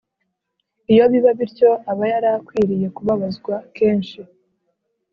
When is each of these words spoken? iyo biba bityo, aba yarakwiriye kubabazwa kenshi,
iyo 0.91 1.03
biba 1.11 1.31
bityo, 1.39 1.69
aba 1.91 2.03
yarakwiriye 2.13 2.87
kubabazwa 2.95 3.55
kenshi, 3.75 4.19